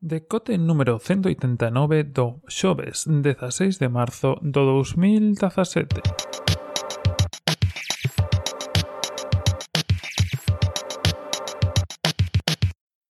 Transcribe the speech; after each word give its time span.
Decote 0.00 0.58
número 0.58 1.00
189 1.00 2.04
do 2.04 2.38
xoves 2.46 3.02
16 3.02 3.82
de 3.82 3.88
marzo 3.90 4.38
do 4.46 4.62
2017. 4.62 5.98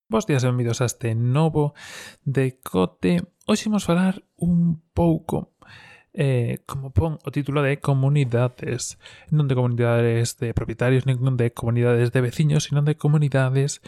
Bos 0.06 0.30
días 0.30 0.46
e 0.46 0.48
benvidos 0.54 0.78
a 0.82 0.86
este 0.86 1.18
novo 1.18 1.74
decote. 2.22 3.26
Hoxe 3.50 3.66
imos 3.66 3.90
falar 3.90 4.22
un 4.38 4.78
pouco 4.94 5.55
eh, 6.16 6.64
como 6.66 6.96
pon 6.96 7.20
o 7.22 7.30
título 7.30 7.60
de 7.60 7.84
comunidades, 7.84 8.96
non 9.30 9.52
de 9.52 9.56
comunidades 9.60 10.40
de 10.40 10.56
propietarios, 10.56 11.04
non 11.04 11.36
de 11.36 11.52
comunidades 11.52 12.16
de 12.16 12.24
veciños, 12.24 12.72
sino 12.72 12.82
de 12.88 12.96
comunidades 12.96 13.84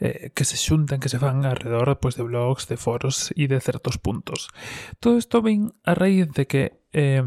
eh, 0.00 0.32
que 0.32 0.48
se 0.48 0.56
xuntan, 0.56 0.98
que 0.98 1.12
se 1.12 1.20
fan 1.20 1.44
alrededor 1.44 2.00
pues, 2.00 2.16
de 2.16 2.24
blogs, 2.24 2.64
de 2.66 2.80
foros 2.80 3.30
e 3.36 3.44
de 3.44 3.60
certos 3.60 4.00
puntos. 4.00 4.48
Todo 4.98 5.20
isto 5.20 5.44
ven 5.44 5.76
a 5.84 5.92
raíz 5.92 6.32
de 6.32 6.48
que 6.48 6.80
eh, 6.96 7.20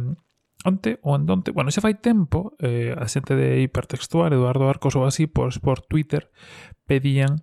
onte 0.66 1.00
ou 1.06 1.14
andonte, 1.16 1.54
bueno, 1.54 1.70
xa 1.70 1.86
fai 1.86 1.96
tempo, 2.02 2.58
eh, 2.60 2.92
a 2.98 3.06
xente 3.06 3.38
de 3.38 3.62
Hipertextual, 3.64 4.34
Eduardo 4.34 4.68
Arcos 4.68 4.98
ou 4.98 5.06
así, 5.06 5.30
pois 5.30 5.62
por 5.62 5.86
Twitter 5.86 6.34
pedían 6.90 7.40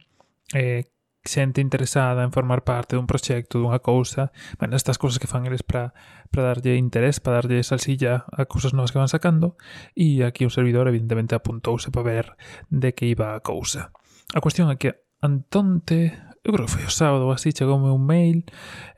eh, 0.53 0.91
xente 1.27 1.61
interesada 1.61 2.25
en 2.25 2.33
formar 2.33 2.65
parte 2.65 2.97
dun 2.97 3.11
proxecto, 3.11 3.59
dunha 3.59 3.83
cousa, 3.83 4.33
bueno, 4.59 4.75
estas 4.79 4.97
cousas 4.97 5.21
que 5.21 5.29
fan 5.29 5.45
eles 5.47 5.63
para 5.63 5.93
para 6.31 6.55
darlle 6.55 6.75
interés, 6.79 7.21
para 7.21 7.43
darlle 7.43 7.63
salsilla 7.63 8.27
a 8.33 8.47
cousas 8.47 8.75
novas 8.75 8.91
que 8.91 8.99
van 8.99 9.11
sacando, 9.11 9.59
e 9.95 10.23
aquí 10.23 10.47
o 10.47 10.51
servidor 10.51 10.89
evidentemente 10.89 11.35
apuntouse 11.35 11.91
para 11.91 12.07
ver 12.07 12.27
de 12.71 12.95
que 12.95 13.07
iba 13.07 13.35
a 13.35 13.41
cousa. 13.41 13.93
A 14.35 14.41
cuestión 14.43 14.71
é 14.71 14.77
que 14.77 15.07
Antonte, 15.23 16.13
eu 16.45 16.53
creo 16.53 16.67
que 16.67 16.73
foi 16.79 16.85
o 16.87 16.93
sábado 16.93 17.31
así, 17.33 17.51
chegoume 17.51 17.91
un 17.91 18.05
mail 18.07 18.45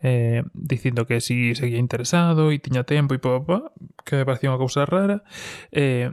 eh, 0.02 0.42
dicindo 0.52 1.06
que 1.06 1.20
si 1.20 1.54
seguía 1.54 1.78
interesado 1.78 2.50
e 2.52 2.58
tiña 2.58 2.84
tempo 2.84 3.14
e 3.14 3.22
pa, 3.22 3.40
pa, 3.40 3.72
que 4.04 4.20
me 4.20 4.26
parecía 4.26 4.52
unha 4.52 4.60
cousa 4.60 4.84
rara. 4.84 5.24
Eh, 5.72 6.12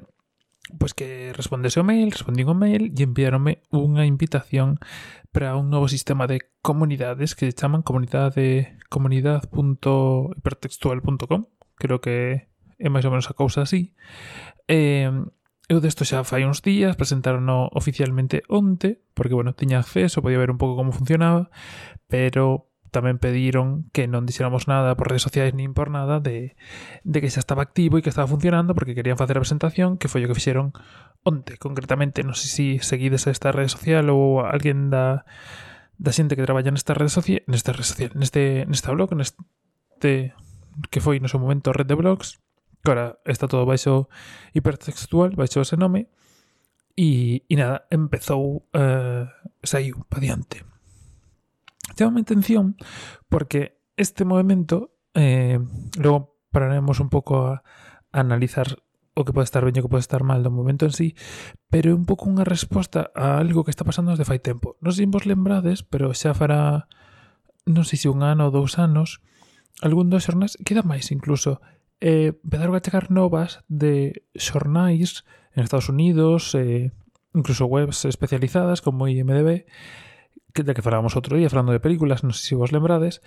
Pois 0.80 0.96
que 0.98 1.32
respondese 1.34 1.80
o 1.80 1.84
mail, 1.86 2.10
respondín 2.10 2.50
o 2.50 2.58
mail 2.58 2.90
e 2.90 3.04
enviaronme 3.06 3.62
unha 3.70 4.10
invitación 4.10 4.82
para 5.30 5.54
un 5.54 5.70
novo 5.70 5.86
sistema 5.86 6.26
de 6.26 6.42
comunidades 6.66 7.38
que 7.38 7.46
se 7.46 7.54
chaman 7.54 7.86
comunidade 7.86 8.74
comunidad.hipertextual.com 8.90 11.46
creo 11.78 12.02
que 12.02 12.50
é 12.82 12.90
máis 12.90 13.06
ou 13.06 13.14
menos 13.14 13.30
a 13.30 13.38
cousa 13.38 13.62
así. 13.62 13.94
Eh, 14.66 15.14
Eu 15.66 15.82
desto 15.82 16.06
xa 16.06 16.22
fai 16.22 16.46
uns 16.46 16.62
días, 16.62 16.94
presentaron 16.94 17.50
oficialmente 17.74 18.46
onte, 18.46 19.02
porque, 19.18 19.34
bueno, 19.34 19.58
tiña 19.58 19.82
acceso, 19.82 20.22
podía 20.22 20.38
ver 20.38 20.54
un 20.54 20.62
pouco 20.62 20.78
como 20.78 20.94
funcionaba, 20.94 21.50
pero 22.06 22.70
tamén 22.96 23.20
pediron 23.20 23.92
que 23.92 24.08
non 24.08 24.24
dixéramos 24.24 24.72
nada 24.72 24.96
por 24.96 25.12
redes 25.12 25.28
sociais 25.28 25.52
nin 25.52 25.76
por 25.76 25.92
nada 25.92 26.24
de, 26.24 26.56
de 27.04 27.18
que 27.20 27.28
xa 27.28 27.44
estaba 27.44 27.60
activo 27.60 28.00
e 28.00 28.04
que 28.04 28.08
estaba 28.08 28.32
funcionando 28.32 28.72
porque 28.72 28.96
querían 28.96 29.20
facer 29.20 29.36
a 29.36 29.44
presentación 29.44 30.00
que 30.00 30.08
foi 30.08 30.24
o 30.24 30.32
que 30.32 30.38
fixeron 30.40 30.72
onte. 31.28 31.60
Concretamente 31.60 32.24
non 32.24 32.40
sei 32.40 32.48
se 32.48 32.80
si 32.80 32.88
seguides 32.88 33.28
a 33.28 33.36
esta 33.36 33.52
rede 33.52 33.68
social 33.68 34.08
ou 34.08 34.40
alguén 34.40 34.88
da, 34.88 35.28
da 36.00 36.16
xente 36.16 36.40
que 36.40 36.48
traballa 36.48 36.72
nesta 36.72 36.96
rede 36.96 37.12
social 37.12 37.44
nesta 37.52 37.76
rede 37.76 37.88
social 37.92 38.12
neste, 38.16 38.64
nesta 38.72 38.96
blog 38.96 39.12
neste 39.12 40.32
que 40.88 41.04
foi 41.04 41.20
no 41.20 41.28
seu 41.28 41.44
momento 41.44 41.76
red 41.76 41.92
de 41.92 42.00
blogs 42.00 42.40
que 42.80 42.90
ahora 42.96 43.20
está 43.28 43.52
todo 43.52 43.68
baixo 43.68 44.08
hipertextual 44.56 45.36
baixo 45.36 45.60
ese 45.60 45.76
nome 45.76 46.08
e, 46.96 47.44
e 47.50 47.56
nada 47.60 47.84
empezou 47.92 48.64
eh, 48.72 49.28
uh, 49.28 49.68
saiu 49.68 50.08
pa 50.08 50.20
diante. 50.24 50.64
Chama 51.96 52.22
atención 52.22 52.76
porque 53.30 53.80
este 53.96 54.26
movimento, 54.26 54.92
eh, 55.14 55.60
logo 55.98 56.38
pararemos 56.52 57.00
un 57.00 57.10
pouco 57.10 57.48
a, 57.48 57.64
a 58.12 58.20
analizar 58.20 58.84
o 59.16 59.24
que 59.24 59.32
pode 59.32 59.48
estar 59.48 59.64
ben 59.64 59.74
e 59.76 59.80
o 59.80 59.88
que 59.88 59.92
pode 59.92 60.04
estar 60.04 60.28
mal 60.28 60.44
do 60.44 60.52
momento 60.52 60.84
en 60.84 60.92
sí, 60.92 61.16
pero 61.72 61.92
é 61.92 61.96
un 61.96 62.04
pouco 62.04 62.28
unha 62.28 62.44
resposta 62.44 63.16
a 63.16 63.40
algo 63.40 63.64
que 63.64 63.72
está 63.72 63.88
pasando 63.88 64.12
desde 64.12 64.28
fai 64.28 64.44
tempo. 64.44 64.76
Non 64.84 64.92
sei 64.92 65.08
se 65.08 65.14
vos 65.16 65.24
lembrades, 65.24 65.88
pero 65.88 66.12
xa 66.12 66.36
fará, 66.36 66.92
non 67.64 67.88
sei 67.88 67.96
se 67.96 68.12
un 68.12 68.28
ano 68.28 68.52
ou 68.52 68.52
dous 68.52 68.76
anos, 68.76 69.24
algún 69.80 70.12
dos 70.12 70.28
xornais, 70.28 70.60
queda 70.68 70.84
máis 70.84 71.16
incluso, 71.16 71.64
eh, 72.04 72.36
empezaron 72.44 72.76
a 72.76 72.84
chegar 72.84 73.08
novas 73.08 73.64
de 73.72 74.28
xornais 74.36 75.24
en 75.56 75.64
Estados 75.64 75.88
Unidos, 75.88 76.52
eh, 76.60 76.92
incluso 77.32 77.72
webs 77.72 78.04
especializadas 78.04 78.84
como 78.84 79.08
IMDB, 79.08 79.64
que 80.56 80.64
que 80.64 80.86
falábamos 80.86 81.20
outro 81.20 81.36
día 81.36 81.52
falando 81.52 81.76
de 81.76 81.84
películas, 81.84 82.24
non 82.24 82.32
sei 82.32 82.56
se 82.56 82.60
vos 82.60 82.72
lembrades, 82.72 83.20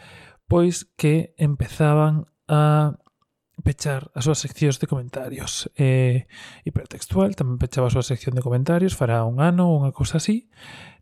pois 0.48 0.88
que 0.96 1.36
empezaban 1.36 2.24
a 2.48 2.96
pechar 3.62 4.10
as 4.14 4.24
súas 4.24 4.38
seccións 4.38 4.78
de 4.78 4.86
comentarios. 4.86 5.68
Eh, 5.74 6.30
hipertextual 6.64 7.34
tamén 7.34 7.58
pechaba 7.58 7.90
a 7.90 7.94
súa 7.94 8.06
sección 8.06 8.38
de 8.38 8.44
comentarios, 8.44 8.94
fará 8.94 9.26
un 9.26 9.42
ano 9.42 9.68
ou 9.68 9.82
unha 9.82 9.92
cousa 9.92 10.22
así. 10.22 10.48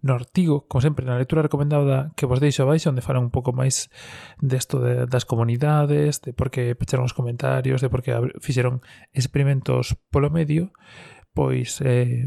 No 0.00 0.16
artigo, 0.16 0.64
como 0.64 0.82
sempre, 0.82 1.04
na 1.04 1.20
lectura 1.20 1.44
recomendada 1.44 2.10
que 2.16 2.24
vos 2.24 2.40
deixo 2.40 2.64
abaixo, 2.64 2.88
onde 2.88 3.04
farán 3.04 3.28
un 3.28 3.32
pouco 3.34 3.52
máis 3.52 3.92
desto 4.40 4.80
de, 4.80 5.04
das 5.04 5.28
comunidades, 5.28 6.24
de 6.24 6.32
por 6.32 6.48
que 6.48 6.72
pecharon 6.74 7.06
os 7.06 7.14
comentarios, 7.16 7.84
de 7.84 7.92
por 7.92 8.00
que 8.00 8.16
fixeron 8.40 8.80
experimentos 9.12 9.94
polo 10.08 10.32
medio, 10.32 10.72
pois 11.36 11.78
eh, 11.84 12.24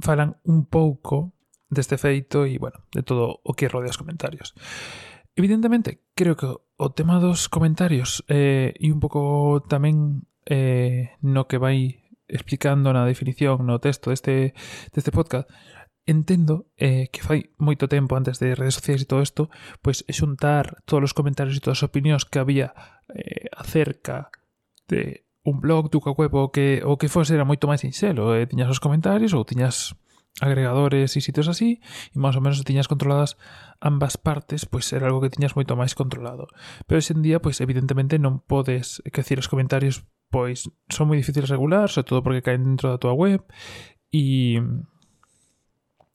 falan 0.00 0.40
un 0.48 0.64
pouco 0.64 1.35
deste 1.68 1.98
feito 1.98 2.46
e, 2.46 2.58
bueno, 2.58 2.84
de 2.92 3.02
todo 3.02 3.40
o 3.42 3.52
que 3.54 3.68
rodea 3.68 3.90
os 3.90 3.98
comentarios. 3.98 4.54
Evidentemente, 5.36 6.00
creo 6.14 6.36
que 6.36 6.48
o 6.48 6.88
tema 6.92 7.20
dos 7.20 7.48
comentarios 7.48 8.24
eh, 8.28 8.72
e 8.78 8.88
un 8.88 9.00
pouco 9.00 9.60
tamén 9.68 10.24
eh, 10.48 11.16
no 11.20 11.44
que 11.44 11.60
vai 11.60 12.06
explicando 12.26 12.90
na 12.90 13.06
definición, 13.06 13.66
no 13.66 13.78
texto 13.78 14.10
deste, 14.10 14.56
deste 14.94 15.12
podcast, 15.12 15.46
entendo 16.06 16.70
eh, 16.78 17.10
que 17.10 17.20
fai 17.20 17.50
moito 17.58 17.90
tempo 17.90 18.14
antes 18.14 18.38
de 18.38 18.54
redes 18.54 18.78
sociais 18.78 19.02
e 19.02 19.10
todo 19.10 19.22
isto, 19.26 19.50
pois 19.82 20.06
xuntar 20.06 20.80
todos 20.86 21.10
os 21.10 21.16
comentarios 21.16 21.58
e 21.58 21.62
todas 21.62 21.82
as 21.82 21.88
opinións 21.90 22.24
que 22.24 22.38
había 22.38 22.72
eh, 23.10 23.50
acerca 23.52 24.30
de 24.86 25.26
un 25.42 25.60
blog, 25.60 25.90
do 25.90 26.00
que 26.00 26.10
web, 26.10 26.34
o 26.34 26.50
que, 26.50 26.82
o 26.82 26.98
que 26.98 27.10
fose 27.10 27.34
era 27.34 27.46
moito 27.46 27.66
máis 27.66 27.82
sinxelo. 27.82 28.34
Eh, 28.34 28.46
tiñas 28.46 28.70
os 28.70 28.82
comentarios 28.82 29.34
ou 29.34 29.46
tiñas 29.46 29.94
agregadores 30.40 31.16
e 31.16 31.20
sitios 31.24 31.48
así 31.48 31.80
e 32.12 32.16
máis 32.20 32.36
ou 32.36 32.44
menos 32.44 32.60
tiñas 32.60 32.88
controladas 32.88 33.40
ambas 33.80 34.20
partes, 34.20 34.68
pois 34.68 34.84
era 34.92 35.08
algo 35.08 35.24
que 35.24 35.32
tiñas 35.32 35.56
moito 35.56 35.76
máis 35.76 35.96
controlado. 35.96 36.48
Pero 36.84 37.00
en 37.00 37.20
día, 37.24 37.40
pois 37.40 37.60
evidentemente 37.64 38.20
non 38.20 38.44
podes, 38.44 39.00
que 39.08 39.24
decir, 39.24 39.40
os 39.40 39.48
comentarios 39.48 40.04
pois 40.28 40.68
son 40.92 41.08
moi 41.08 41.16
difíciles 41.16 41.48
de 41.48 41.54
regular, 41.56 41.88
sobre 41.88 42.08
todo 42.10 42.20
porque 42.20 42.44
caen 42.44 42.66
dentro 42.66 42.92
da 42.92 43.00
tua 43.00 43.14
web 43.16 43.40
e 44.12 44.60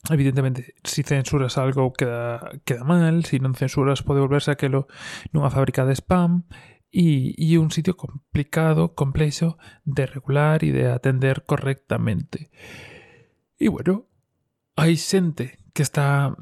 evidentemente 0.10 0.76
si 0.84 1.04
censuras 1.04 1.58
algo 1.58 1.94
queda, 1.94 2.60
queda 2.66 2.84
mal, 2.84 3.24
si 3.26 3.40
non 3.40 3.58
censuras 3.58 4.06
pode 4.06 4.22
volverse 4.22 4.52
aquelo 4.52 4.90
nunha 5.34 5.54
fábrica 5.54 5.88
de 5.88 5.98
spam 5.98 6.46
e, 6.92 7.34
e 7.38 7.56
un 7.58 7.72
sitio 7.72 7.96
complicado, 7.96 8.94
complexo 8.94 9.56
de 9.88 10.06
regular 10.06 10.62
e 10.68 10.76
de 10.76 10.92
atender 10.92 11.48
correctamente. 11.48 12.52
E 13.56 13.70
bueno, 13.70 14.11
hai 14.76 14.96
xente 14.96 15.60
que 15.74 15.84
está 15.84 16.36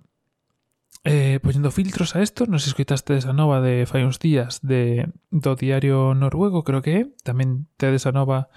eh, 1.04 1.40
poñendo 1.42 1.72
filtros 1.72 2.16
a 2.16 2.22
esto. 2.22 2.46
Nos 2.46 2.68
escoitaste 2.68 3.18
esa 3.18 3.34
nova 3.34 3.62
de 3.62 3.86
fai 3.86 4.04
uns 4.04 4.20
días 4.20 4.60
de, 4.62 5.10
do 5.32 5.56
diario 5.56 6.14
noruego, 6.14 6.64
creo 6.64 6.82
que 6.82 6.94
é. 6.96 7.02
Tamén 7.24 7.70
tedes 7.80 8.06
a 8.06 8.12
nova 8.12 8.52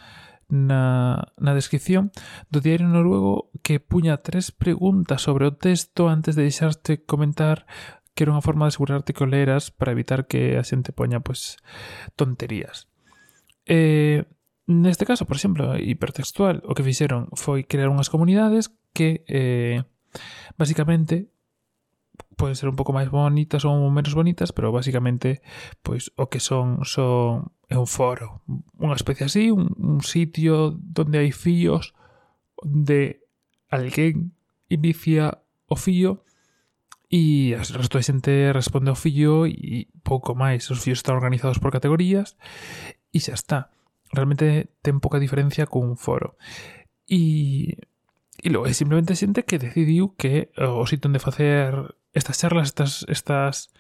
na, 0.53 1.33
na 1.41 1.57
descripción 1.57 2.13
do 2.53 2.61
diario 2.61 2.89
noruego 2.91 3.49
que 3.65 3.81
puña 3.81 4.21
tres 4.21 4.53
preguntas 4.53 5.25
sobre 5.25 5.49
o 5.49 5.57
texto 5.57 6.13
antes 6.13 6.37
de 6.37 6.45
deixarte 6.45 7.01
comentar 7.09 7.65
que 8.13 8.29
era 8.29 8.37
unha 8.37 8.45
forma 8.45 8.69
de 8.69 8.77
asegurarte 8.77 9.17
que 9.17 9.25
o 9.25 9.31
leras 9.31 9.73
para 9.73 9.97
evitar 9.97 10.29
que 10.29 10.61
a 10.61 10.65
xente 10.67 10.93
poña 10.93 11.25
pues, 11.25 11.57
tonterías. 12.21 12.93
Eh, 13.65 14.29
neste 14.69 15.09
caso, 15.09 15.25
por 15.25 15.41
exemplo, 15.41 15.81
hipertextual, 15.81 16.61
o 16.69 16.77
que 16.77 16.85
fixeron 16.85 17.33
foi 17.33 17.65
crear 17.65 17.89
unhas 17.89 18.13
comunidades 18.13 18.69
que 18.93 19.25
eh, 19.29 19.85
basicamente 20.57 21.33
poden 22.37 22.57
ser 22.57 22.69
un 22.69 22.77
pouco 22.77 22.93
máis 22.93 23.09
bonitas 23.09 23.65
ou 23.65 23.89
menos 23.89 24.15
bonitas, 24.15 24.53
pero 24.53 24.73
basicamente 24.73 25.41
pois 25.81 26.13
o 26.17 26.29
que 26.29 26.41
son 26.41 26.85
son 26.85 27.53
é 27.73 27.77
un 27.81 27.89
foro, 27.89 28.45
unha 28.77 28.97
especie 28.97 29.25
así, 29.25 29.49
un, 29.49 29.73
un 29.81 30.05
sitio 30.05 30.77
onde 30.77 31.17
hai 31.17 31.33
fíos 31.33 31.97
onde 32.61 33.25
alguén 33.73 34.37
inicia 34.69 35.41
o 35.69 35.77
fío 35.77 36.25
e 37.13 37.53
o 37.53 37.61
resto 37.61 38.01
de 38.01 38.09
xente 38.09 38.33
responde 38.57 38.89
ao 38.89 38.97
fillo 38.97 39.45
e 39.45 39.93
pouco 40.01 40.33
máis. 40.33 40.65
Os 40.73 40.81
fillos 40.81 41.05
están 41.05 41.21
organizados 41.21 41.61
por 41.61 41.69
categorías 41.69 42.41
e 43.13 43.21
xa 43.21 43.37
está. 43.37 43.61
Realmente 44.13 44.73
ten 44.81 44.97
pouca 44.97 45.21
diferencia 45.21 45.69
cun 45.69 46.01
foro. 46.01 46.41
E 47.05 47.77
E 48.43 48.51
logo, 48.51 48.67
é 48.67 48.75
simplemente 48.75 49.15
xente 49.15 49.47
que 49.47 49.63
decidiu 49.63 50.19
que 50.19 50.51
eh, 50.51 50.67
o 50.67 50.83
sitio 50.83 51.07
onde 51.07 51.23
facer 51.23 51.95
estas 52.11 52.43
charlas, 52.43 52.75
estas, 52.75 53.07
estas 53.07 53.71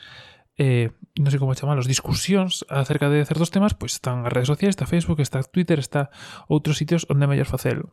eh, 0.55 0.94
non 1.19 1.35
sei 1.35 1.43
como 1.43 1.59
chamalos, 1.59 1.91
discusións 1.91 2.62
acerca 2.70 3.11
de 3.11 3.26
certos 3.26 3.50
temas, 3.50 3.75
pois 3.75 3.99
están 3.99 4.23
as 4.23 4.31
redes 4.31 4.47
sociais, 4.47 4.79
está 4.79 4.87
Facebook, 4.87 5.19
está 5.19 5.43
Twitter, 5.43 5.82
está 5.82 6.14
outros 6.47 6.79
sitios 6.79 7.03
onde 7.11 7.26
é 7.26 7.29
mellor 7.29 7.50
facelo. 7.50 7.91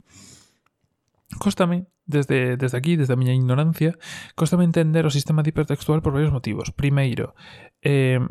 Cóstame, 1.42 1.90
desde, 2.06 2.58
desde 2.58 2.78
aquí, 2.78 2.94
desde 2.98 3.14
a 3.14 3.20
miña 3.20 3.34
ignorancia, 3.34 3.98
cóstame 4.38 4.62
entender 4.62 5.10
o 5.10 5.14
sistema 5.14 5.42
de 5.42 5.50
hipertextual 5.50 6.06
por 6.06 6.14
varios 6.14 6.30
motivos. 6.30 6.70
Primeiro, 6.70 7.34
eh, 7.82 8.22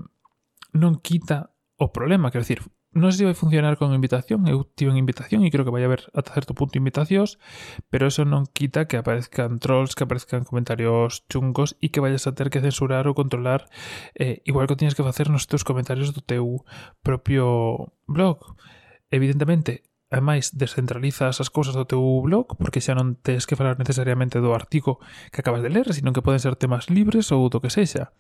non 0.79 1.03
quita 1.03 1.51
o 1.79 1.93
problema, 1.93 2.31
quero 2.31 2.43
dicir, 2.43 2.67
non 2.91 3.15
sei 3.15 3.23
se 3.23 3.29
vai 3.31 3.39
funcionar 3.39 3.79
con 3.79 3.95
invitación, 3.95 4.51
eu 4.51 4.67
tive 4.75 4.91
unha 4.91 4.99
invitación 4.99 5.47
e 5.47 5.53
creo 5.55 5.63
que 5.63 5.71
vai 5.71 5.87
haber 5.87 6.11
ata 6.11 6.35
certo 6.35 6.59
punto 6.59 6.75
invitacións, 6.75 7.39
pero 7.87 8.11
eso 8.11 8.27
non 8.27 8.51
quita 8.51 8.91
que 8.91 8.99
aparezcan 8.99 9.63
trolls, 9.63 9.95
que 9.95 10.03
aparezcan 10.03 10.43
comentarios 10.43 11.23
chungos 11.31 11.79
e 11.79 11.95
que 11.95 12.03
vayas 12.03 12.27
a 12.27 12.35
ter 12.35 12.51
que 12.51 12.59
censurar 12.59 13.07
ou 13.07 13.15
controlar 13.15 13.71
eh, 14.19 14.43
igual 14.43 14.67
que 14.67 14.75
tienes 14.75 14.99
que 14.99 15.07
facer 15.07 15.31
nos 15.31 15.47
teus 15.47 15.63
comentarios 15.63 16.11
do 16.11 16.19
teu 16.19 16.67
propio 17.07 17.95
blog. 18.11 18.59
Evidentemente, 19.15 19.87
ademais 20.11 20.51
descentralizas 20.57 21.39
as 21.39 21.53
cousas 21.53 21.79
do 21.79 21.87
teu 21.87 22.03
blog 22.27 22.59
porque 22.59 22.83
xa 22.83 22.99
non 22.99 23.15
tens 23.23 23.47
que 23.47 23.55
falar 23.55 23.79
necesariamente 23.79 24.43
do 24.43 24.51
artigo 24.51 24.99
que 25.31 25.47
acabas 25.47 25.63
de 25.63 25.71
ler, 25.71 25.87
sino 25.95 26.11
que 26.11 26.27
poden 26.27 26.43
ser 26.43 26.59
temas 26.59 26.91
libres 26.91 27.31
ou 27.31 27.47
do 27.47 27.63
que 27.63 27.71
sexa 27.71 28.11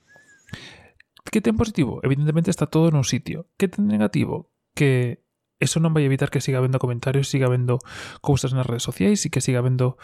que 1.30 1.40
ten 1.40 1.56
positivo? 1.56 2.00
Evidentemente 2.02 2.50
está 2.50 2.66
todo 2.66 2.90
nun 2.90 3.04
sitio. 3.04 3.50
Que 3.60 3.68
ten 3.68 3.88
negativo? 3.88 4.52
Que 4.72 5.24
eso 5.58 5.82
non 5.82 5.92
vai 5.92 6.06
evitar 6.06 6.30
que 6.30 6.42
siga 6.42 6.62
vendo 6.62 6.78
comentarios, 6.78 7.26
siga 7.26 7.50
vendo 7.50 7.82
cousas 8.22 8.54
nas 8.54 8.66
redes 8.66 8.86
sociais 8.86 9.26
e 9.26 9.32
que 9.32 9.42
siga 9.42 9.58
vendo 9.58 9.98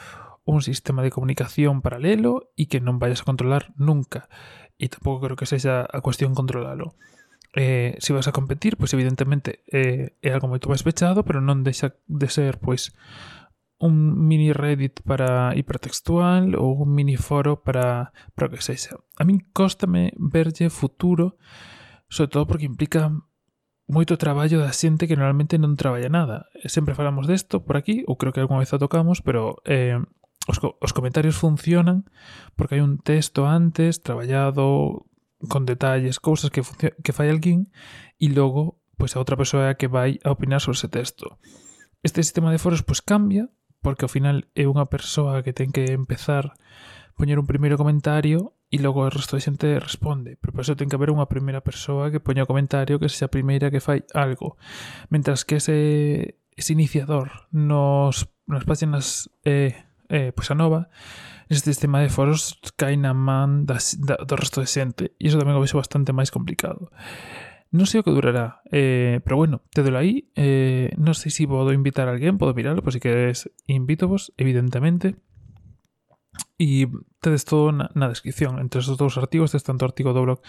un 0.45 0.61
sistema 0.61 1.01
de 1.01 1.15
comunicación 1.15 1.81
paralelo 1.81 2.53
e 2.59 2.69
que 2.69 2.83
non 2.83 3.01
vayas 3.01 3.23
a 3.23 3.29
controlar 3.29 3.73
nunca. 3.79 4.29
E 4.77 4.91
tampouco 4.91 5.25
creo 5.25 5.39
que 5.39 5.49
sexa 5.49 5.87
a 5.87 5.99
cuestión 6.03 6.35
controlalo. 6.35 6.99
Eh, 7.55 7.95
se 8.03 8.11
si 8.11 8.13
vas 8.13 8.27
a 8.27 8.35
competir, 8.35 8.77
pois 8.77 8.91
evidentemente 8.93 9.63
eh, 9.71 10.19
é 10.19 10.31
algo 10.35 10.51
moito 10.51 10.67
máis 10.67 10.83
pechado, 10.83 11.23
pero 11.23 11.39
non 11.39 11.63
deixa 11.63 11.95
de 12.11 12.27
ser 12.27 12.59
pois 12.59 12.91
un 13.85 14.27
mini 14.27 14.57
Reddit 14.57 15.05
para 15.05 15.53
hipertextual 15.53 16.57
ou 16.57 16.89
un 16.89 16.91
mini 16.97 17.21
foro 17.21 17.61
para, 17.61 18.17
para 18.33 18.49
o 18.49 18.51
que 18.51 18.65
sexa. 18.65 18.97
A 19.21 19.29
min 19.29 19.45
cóstame 19.53 20.17
verlle 20.17 20.73
futuro, 20.73 21.37
sobre 22.09 22.33
todo 22.33 22.49
porque 22.49 22.65
implica 22.65 23.13
moito 23.85 24.17
traballo 24.17 24.65
da 24.65 24.73
xente 24.73 25.05
que 25.05 25.21
normalmente 25.21 25.61
non 25.61 25.77
traballa 25.77 26.09
nada. 26.09 26.49
Sempre 26.65 26.97
falamos 26.97 27.29
desto 27.29 27.61
por 27.61 27.77
aquí, 27.77 28.01
ou 28.09 28.17
creo 28.17 28.33
que 28.33 28.41
algunha 28.41 28.65
vez 28.65 28.73
o 28.73 28.81
tocamos, 28.81 29.21
pero 29.21 29.61
eh, 29.69 30.01
os, 30.49 30.57
os 30.65 30.93
comentarios 30.97 31.37
funcionan 31.37 32.09
porque 32.57 32.81
hai 32.81 32.83
un 32.85 32.97
texto 32.97 33.45
antes 33.45 34.01
traballado 34.01 35.05
con 35.53 35.69
detalles, 35.69 36.25
cousas 36.25 36.49
que, 36.49 36.65
que 36.65 37.13
fai 37.13 37.29
alguén 37.29 37.69
e 38.17 38.33
logo 38.33 38.81
pois 38.97 39.13
a 39.13 39.21
outra 39.21 39.37
persoa 39.37 39.69
é 39.69 39.71
a 39.73 39.79
que 39.79 39.93
vai 39.93 40.17
a 40.25 40.33
opinar 40.33 40.65
sobre 40.65 40.81
ese 40.81 40.89
texto. 40.89 41.37
Este 42.01 42.25
sistema 42.25 42.49
de 42.49 42.57
foros 42.57 42.81
pois 42.81 43.05
cambia 43.05 43.53
porque 43.85 44.09
ao 44.09 44.11
final 44.11 44.49
é 44.57 44.65
unha 44.65 44.89
persoa 44.89 45.45
que 45.45 45.53
ten 45.53 45.69
que 45.69 45.93
empezar 45.93 46.57
poñer 47.15 47.37
un 47.37 47.47
primeiro 47.47 47.77
comentario 47.77 48.57
e 48.73 48.81
logo 48.83 49.05
o 49.05 49.13
resto 49.13 49.37
de 49.37 49.45
xente 49.45 49.79
responde. 49.79 50.41
Pero 50.41 50.51
por 50.57 50.65
iso 50.65 50.75
ten 50.75 50.89
que 50.91 50.97
haber 50.97 51.13
unha 51.13 51.31
primeira 51.31 51.63
persoa 51.63 52.11
que 52.11 52.19
poña 52.19 52.43
o 52.43 52.51
comentario 52.51 52.99
que 52.99 53.13
sexa 53.13 53.29
a 53.29 53.35
primeira 53.35 53.71
que 53.71 53.85
fai 53.85 54.03
algo. 54.17 54.59
Mentras 55.13 55.47
que 55.47 55.63
ese, 55.63 56.41
ese 56.57 56.73
iniciador 56.75 57.47
nos, 57.53 58.27
nos 58.51 58.65
páxinas 58.67 59.31
eh, 59.47 59.87
eh, 60.11 60.35
pois 60.35 60.51
a 60.51 60.59
nova, 60.59 60.91
neste 61.47 61.71
sistema 61.71 62.03
de 62.03 62.11
foros 62.11 62.59
cai 62.75 62.99
na 62.99 63.15
man 63.15 63.69
das, 63.69 63.95
da, 64.01 64.19
do 64.19 64.35
resto 64.35 64.59
de 64.59 64.67
xente. 64.67 65.05
E 65.23 65.31
iso 65.31 65.39
tamén 65.39 65.55
o 65.55 65.63
vexo 65.63 65.79
bastante 65.79 66.11
máis 66.11 66.35
complicado. 66.35 66.91
No 67.75 67.87
sé 67.87 67.97
lo 67.97 68.05
que 68.05 68.13
durará, 68.13 68.63
eh, 68.71 69.21
pero 69.25 69.37
bueno, 69.37 69.63
te 69.73 69.83
doy 69.83 69.97
ahí. 69.97 70.31
Eh, 70.37 70.93
no 70.97 71.13
sé 71.13 71.31
si 71.31 71.45
puedo 71.45 71.73
invitar 71.73 72.07
a 72.07 72.13
alguien, 72.13 72.39
puedo 72.39 72.55
mirarlo, 72.55 72.83
pues 72.83 72.95
si 72.95 73.01
queréis, 73.01 73.51
invito 73.67 74.07
vos, 74.07 74.33
evidentemente. 74.37 75.17
Y 76.57 76.87
te 77.21 77.31
des 77.31 77.45
todo 77.45 77.71
en 77.71 77.79
la 77.79 78.09
descripción. 78.09 78.61
Entre 78.61 78.81
esos 78.81 78.97
dos 78.97 79.19
artículos, 79.19 79.49
este 79.49 79.57
es 79.57 79.65
tanto 79.65 79.87
artículo 79.87 80.15
de 80.15 80.21
blog, 80.21 80.41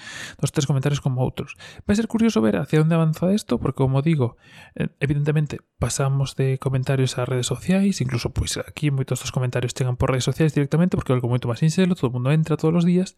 tres 0.54 0.68
comentarios 0.68 1.02
como 1.02 1.26
otros. 1.26 1.56
Va 1.80 1.94
a 1.94 1.96
ser 1.96 2.08
curioso 2.08 2.42
ver 2.42 2.58
hacia 2.58 2.78
dónde 2.78 2.94
avanza 2.94 3.34
esto, 3.34 3.58
porque 3.60 3.78
como 3.78 4.04
digo, 4.04 4.38
eh, 4.76 4.90
evidentemente 5.00 5.62
pasamos 5.80 6.36
de 6.36 6.60
comentarios 6.60 7.18
a 7.18 7.26
redes 7.26 7.48
sociales, 7.48 8.02
incluso 8.02 8.34
pues 8.34 8.58
aquí 8.58 8.92
muchos 8.92 9.18
de 9.18 9.24
estos 9.24 9.32
comentarios 9.32 9.74
llegan 9.74 9.98
por 9.98 10.12
redes 10.12 10.26
sociales 10.26 10.54
directamente, 10.54 10.96
porque 10.96 11.12
es 11.12 11.16
algo 11.16 11.30
mucho 11.30 11.48
más 11.48 11.58
sincero, 11.58 11.96
todo 11.96 12.06
el 12.06 12.14
mundo 12.14 12.32
entra 12.32 12.56
todos 12.56 12.72
los 12.72 12.86
días. 12.86 13.18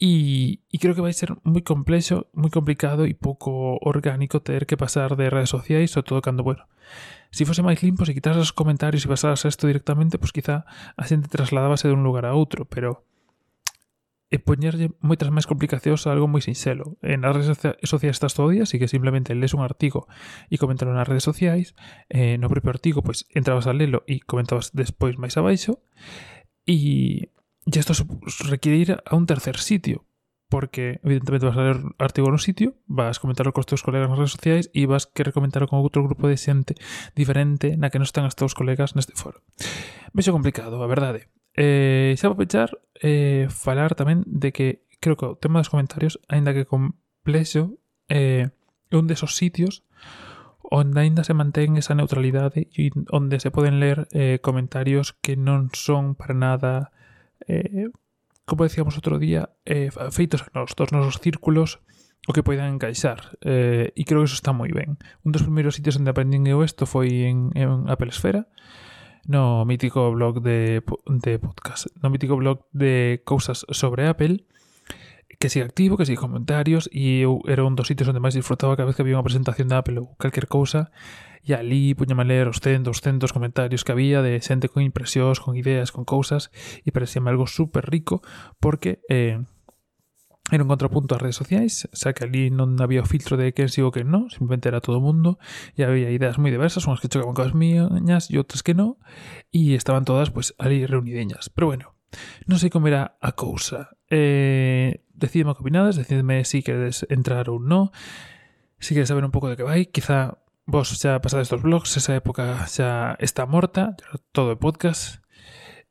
Y, 0.00 0.62
y, 0.70 0.78
creo 0.78 0.94
que 0.94 1.00
va 1.00 1.08
a 1.08 1.12
ser 1.12 1.36
muy 1.42 1.62
complejo, 1.62 2.28
muy 2.32 2.50
complicado 2.50 3.04
y 3.06 3.14
pouco 3.14 3.78
orgánico 3.80 4.40
ter 4.40 4.64
que 4.66 4.76
pasar 4.76 5.16
de 5.16 5.28
redes 5.28 5.50
sociais, 5.50 5.90
sobre 5.90 6.06
todo 6.06 6.22
cando, 6.22 6.44
bueno, 6.44 6.68
si 7.30 7.44
fose 7.44 7.66
máis 7.66 7.82
limpo, 7.82 8.06
se 8.06 8.14
quitas 8.14 8.38
os 8.38 8.54
comentarios 8.54 9.02
e 9.04 9.10
pasaras 9.10 9.42
isto 9.42 9.66
directamente, 9.66 10.16
pois 10.16 10.30
pues 10.30 10.38
quizá 10.38 10.64
a 10.94 11.02
xente 11.02 11.26
trasladábase 11.26 11.90
dun 11.90 12.06
lugar 12.06 12.30
a 12.30 12.32
outro, 12.38 12.62
pero 12.70 13.02
eh, 14.30 14.36
e 14.36 14.44
poñerlle 14.44 14.92
moitas 15.00 15.34
máis 15.34 15.48
complicacións 15.50 16.04
a 16.06 16.12
algo 16.12 16.28
moi 16.28 16.44
sinxelo. 16.44 17.00
En 17.02 17.24
as 17.24 17.32
redes 17.34 17.58
sociais 17.82 18.14
estás 18.14 18.36
todo 18.36 18.48
o 18.48 18.52
día, 18.52 18.64
así 18.68 18.78
que 18.78 18.86
simplemente 18.86 19.34
lees 19.34 19.56
un 19.56 19.64
artigo 19.64 20.06
e 20.52 20.60
comentalo 20.60 20.92
nas 20.92 21.08
redes 21.08 21.24
sociais, 21.24 21.72
eh, 22.12 22.36
no 22.36 22.52
propio 22.52 22.70
artigo, 22.70 23.00
pois 23.00 23.26
entrabas 23.32 23.66
a 23.66 23.74
lelo 23.74 24.04
e 24.06 24.20
comentabas 24.22 24.70
despois 24.76 25.16
máis 25.16 25.34
abaixo, 25.40 25.80
e 26.68 27.34
Y 27.70 27.78
esto 27.78 27.92
requiere 28.48 28.78
ir 28.78 29.02
a 29.04 29.14
un 29.14 29.26
tercer 29.26 29.58
sitio, 29.58 30.06
porque 30.48 31.00
evidentemente 31.04 31.46
vas 31.46 31.56
a 31.58 31.62
leer 31.62 31.76
artigo 31.76 31.94
artículo 31.98 32.28
en 32.28 32.32
un 32.32 32.38
sitio, 32.38 32.74
vas 32.86 33.18
a 33.18 33.20
comentarlo 33.20 33.52
con 33.52 33.60
os 33.60 33.66
teus 33.66 33.82
colegas 33.84 34.08
nas 34.08 34.16
redes 34.16 34.32
sociais 34.32 34.72
e 34.72 34.88
vas 34.88 35.04
querer 35.04 35.36
comentarlo 35.36 35.68
con 35.68 35.84
outro 35.84 36.00
grupo 36.00 36.32
de 36.32 36.40
xente 36.40 36.80
diferente 37.12 37.76
na 37.76 37.92
que 37.92 38.00
non 38.00 38.08
están 38.08 38.24
os 38.24 38.32
teus 38.32 38.56
colegas 38.56 38.96
neste 38.96 39.12
foro. 39.12 39.44
Vexo 40.16 40.32
complicado, 40.32 40.80
eh. 40.80 40.80
Eh, 40.80 40.84
a 40.84 40.88
verdade. 40.88 41.20
Eh, 41.60 42.12
xa 42.16 42.32
vou 42.32 42.40
pechar 42.40 42.72
eh, 43.04 43.52
falar 43.52 43.92
tamén 43.92 44.24
de 44.24 44.48
que 44.48 44.88
creo 44.96 45.20
que 45.20 45.28
o 45.28 45.36
tema 45.36 45.60
dos 45.60 45.68
comentarios, 45.68 46.16
aínda 46.24 46.56
que 46.56 46.64
complexo, 46.64 47.76
eh, 48.08 48.48
é 48.88 48.94
un 48.96 49.04
desos 49.04 49.36
sitios 49.36 49.84
onde 50.72 51.04
aínda 51.04 51.20
se 51.20 51.36
mantén 51.36 51.76
esa 51.76 51.92
neutralidade 51.92 52.72
e 52.72 52.88
onde 53.12 53.36
se 53.44 53.52
poden 53.52 53.76
ler 53.76 54.08
eh, 54.16 54.40
comentarios 54.40 55.12
que 55.20 55.36
non 55.36 55.68
son 55.76 56.16
para 56.16 56.32
nada 56.32 56.96
eh, 57.46 57.92
como 58.48 58.64
decíamos 58.64 58.96
outro 58.96 59.20
día, 59.20 59.52
eh, 59.68 59.92
feitos 60.10 60.42
nos 60.56 60.72
dos 60.72 60.90
nosos 60.90 61.20
círculos 61.20 61.84
o 62.26 62.32
que 62.32 62.42
poidan 62.42 62.74
encaixar. 62.74 63.38
Eh, 63.44 63.92
e 63.94 64.02
creo 64.08 64.24
que 64.24 64.28
eso 64.32 64.40
está 64.40 64.56
moi 64.56 64.72
ben. 64.72 64.98
Un 65.22 65.30
dos 65.30 65.44
primeiros 65.44 65.76
sitios 65.76 66.00
onde 66.00 66.10
aprendín 66.10 66.48
eu 66.48 66.64
isto 66.64 66.88
foi 66.88 67.28
en, 67.28 67.52
en 67.54 67.86
Apple 67.86 68.10
Esfera, 68.10 68.48
no 69.28 69.68
mítico 69.68 70.10
blog 70.10 70.40
de, 70.40 70.80
de 71.22 71.32
podcast, 71.38 71.92
no 72.00 72.08
mítico 72.08 72.34
blog 72.40 72.64
de 72.72 73.22
cousas 73.28 73.68
sobre 73.70 74.08
Apple, 74.08 74.48
que 75.38 75.48
siga 75.48 75.66
activo, 75.66 75.96
que 75.96 76.06
siga 76.06 76.20
comentarios, 76.20 76.90
e 76.92 77.22
eu 77.22 77.40
era 77.46 77.62
un 77.62 77.78
dos 77.78 77.86
sitios 77.86 78.10
onde 78.10 78.22
máis 78.22 78.34
disfrutaba 78.34 78.74
cada 78.74 78.90
vez 78.90 78.98
que 78.98 79.02
había 79.06 79.18
unha 79.18 79.26
presentación 79.26 79.70
de 79.70 79.78
Apple 79.78 79.98
ou 80.02 80.14
calquer 80.18 80.50
cousa, 80.50 80.90
E 81.48 81.54
ali 81.54 81.94
puñame 81.96 82.22
a 82.22 82.28
ler 82.28 82.46
os 82.52 82.60
centos, 82.60 83.00
centos 83.00 83.32
comentarios 83.32 83.80
que 83.80 83.92
había 83.96 84.20
de 84.20 84.36
xente 84.44 84.68
con 84.68 84.84
impresións, 84.84 85.40
con 85.40 85.56
ideas, 85.56 85.94
con 85.96 86.04
cousas 86.04 86.52
e 86.84 86.92
parecíame 86.92 87.32
algo 87.32 87.48
super 87.48 87.88
rico 87.88 88.20
porque 88.60 89.00
eh, 89.08 89.40
era 90.50 90.64
un 90.64 90.68
contrapunto 90.68 91.16
ás 91.16 91.22
redes 91.24 91.40
sociais, 91.40 91.88
xa 91.92 92.12
que 92.12 92.24
ali 92.24 92.52
non 92.52 92.76
había 92.84 93.04
filtro 93.04 93.40
de 93.40 93.52
quen 93.56 93.72
sigo 93.72 93.92
quen 93.92 94.12
non, 94.12 94.32
simplemente 94.32 94.68
era 94.68 94.84
todo 94.84 95.00
o 95.00 95.04
mundo 95.04 95.40
e 95.76 95.84
había 95.84 96.12
ideas 96.12 96.40
moi 96.40 96.52
diversas, 96.52 96.84
unhas 96.84 97.00
que 97.00 97.08
chocaban 97.08 97.36
coas 97.36 97.52
miñas 97.56 98.28
e 98.32 98.36
outras 98.36 98.60
que 98.60 98.76
non 98.76 98.96
e 99.52 99.72
estaban 99.72 100.04
todas 100.04 100.28
pues, 100.32 100.52
ali 100.60 100.84
reunideñas. 100.84 101.48
Pero 101.52 101.68
bueno, 101.72 101.97
Non 102.48 102.56
sei 102.56 102.72
como 102.72 102.88
era 102.88 103.16
a 103.20 103.32
cousa. 103.36 103.92
Eh, 104.08 105.04
decidme 105.12 105.52
opinades, 105.52 106.00
decidme 106.00 106.44
si 106.48 106.64
queredes 106.64 107.04
entrar 107.12 107.52
ou 107.52 107.60
non, 107.60 107.92
si 108.80 108.94
queres 108.94 109.10
saber 109.10 109.26
un 109.26 109.34
pouco 109.34 109.50
de 109.50 109.56
que 109.58 109.66
vai, 109.66 109.90
quizá 109.90 110.40
vos 110.64 110.88
xa 110.94 111.20
pasades 111.20 111.48
dos 111.52 111.60
blogs, 111.60 111.96
esa 111.96 112.16
época 112.16 112.64
xa 112.68 113.16
está 113.20 113.44
morta, 113.44 113.96
todo 114.32 114.54
é 114.54 114.56
podcast, 114.56 115.20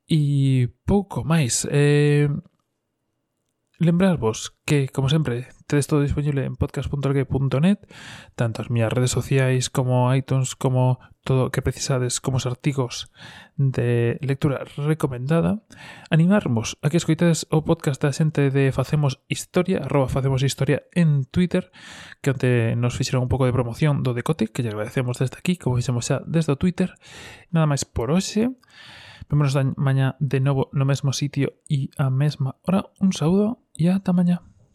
e 0.07 0.71
pouco 0.87 1.27
máis. 1.27 1.67
Eh, 1.69 2.31
Lembrarvos 3.79 4.57
que, 4.65 4.89
como 4.89 5.07
sempre, 5.07 5.49
tedes 5.67 5.85
todo 5.85 6.01
disponible 6.01 6.45
en 6.45 6.55
podcast.org.net, 6.55 7.77
tanto 8.33 8.65
as 8.65 8.73
miñas 8.73 8.89
redes 8.89 9.13
sociais 9.13 9.69
como 9.69 10.09
iTunes, 10.17 10.57
como 10.57 10.97
todo 11.21 11.45
o 11.45 11.51
que 11.53 11.61
precisades 11.61 12.17
como 12.17 12.41
os 12.41 12.49
artigos 12.49 13.13
de 13.53 14.17
lectura 14.25 14.65
recomendada. 14.81 15.61
Animarmos 16.09 16.81
a 16.81 16.89
que 16.89 16.97
escoitades 16.97 17.45
o 17.53 17.61
podcast 17.61 18.01
da 18.01 18.09
xente 18.09 18.49
de 18.49 18.73
Facemos 18.73 19.21
Historia, 19.29 19.85
arroba 19.85 20.09
Facemos 20.09 20.41
Historia 20.41 20.89
en 20.97 21.29
Twitter, 21.29 21.69
que 22.25 22.33
onte 22.33 22.73
nos 22.81 22.97
fixeron 22.97 23.27
un 23.27 23.29
pouco 23.29 23.45
de 23.45 23.53
promoción 23.53 24.01
do 24.01 24.17
decote, 24.17 24.49
que 24.49 24.65
lle 24.65 24.73
agradecemos 24.73 25.21
desde 25.21 25.37
aquí, 25.37 25.53
como 25.53 25.77
fixemos 25.77 26.09
xa 26.09 26.25
desde 26.25 26.49
o 26.49 26.57
Twitter. 26.57 26.97
Nada 27.53 27.69
máis 27.69 27.85
por 27.85 28.09
hoxe. 28.09 28.57
Vémonos 29.29 29.55
mañá 29.75 30.15
de 30.19 30.39
novo 30.39 30.69
no 30.71 30.85
mesmo 30.85 31.11
sitio 31.11 31.59
e 31.67 31.91
a 31.97 32.09
mesma 32.09 32.55
hora. 32.63 32.87
Un 32.99 33.11
saúdo 33.11 33.59
e 33.75 33.91
ata 33.91 34.15
mañá. 34.15 34.43